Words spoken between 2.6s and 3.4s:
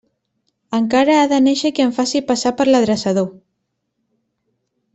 per l'adreçador.